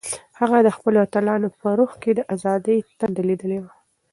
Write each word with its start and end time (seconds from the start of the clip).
هغه 0.39 0.57
د 0.61 0.69
خپلو 0.77 0.97
اتلانو 1.05 1.47
په 1.59 1.67
روح 1.79 1.91
کې 2.01 2.11
د 2.15 2.19
ازادۍ 2.33 2.77
تنده 2.99 3.23
لیدلې 3.29 3.59
وه. 3.63 3.71